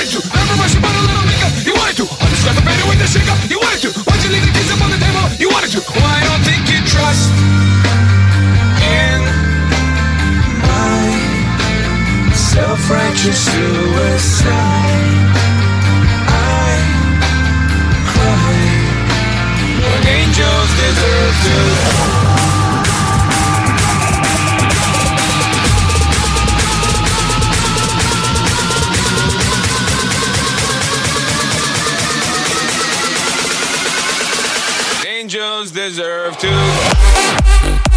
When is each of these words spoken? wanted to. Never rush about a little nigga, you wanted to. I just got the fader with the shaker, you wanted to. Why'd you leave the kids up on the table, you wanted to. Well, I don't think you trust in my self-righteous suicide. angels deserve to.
wanted 0.00 0.16
to. 0.16 0.28
Never 0.32 0.54
rush 0.56 0.76
about 0.76 0.94
a 0.96 1.02
little 1.04 1.26
nigga, 1.28 1.66
you 1.66 1.74
wanted 1.74 1.96
to. 1.96 2.04
I 2.08 2.26
just 2.32 2.44
got 2.44 2.54
the 2.56 2.62
fader 2.64 2.86
with 2.88 2.98
the 2.98 3.06
shaker, 3.06 3.36
you 3.52 3.58
wanted 3.60 3.80
to. 3.84 3.90
Why'd 4.08 4.24
you 4.24 4.30
leave 4.32 4.46
the 4.46 4.52
kids 4.56 4.72
up 4.72 4.80
on 4.80 4.90
the 4.90 4.96
table, 4.96 5.28
you 5.36 5.48
wanted 5.50 5.70
to. 5.76 5.80
Well, 5.92 6.08
I 6.08 6.24
don't 6.24 6.40
think 6.40 6.64
you 6.72 6.80
trust 6.88 7.28
in 8.80 9.20
my 10.64 11.12
self-righteous 12.32 13.44
suicide. 13.52 14.99
angels 35.32 35.70
deserve 35.70 36.36
to. 36.38 37.89